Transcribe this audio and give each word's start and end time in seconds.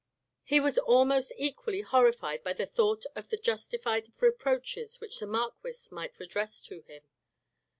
He 0.41 0.59
was 0.59 0.79
almost 0.79 1.31
equally 1.37 1.81
horrified 1.81 2.43
by 2.43 2.53
the 2.53 2.65
thought 2.65 3.05
of 3.15 3.29
the 3.29 3.37
justified 3.37 4.07
reproaches 4.19 4.99
which 4.99 5.19
the 5.19 5.27
marquis 5.27 5.89
might 5.91 6.19
address 6.19 6.59
to 6.63 6.81
him. 6.81 7.03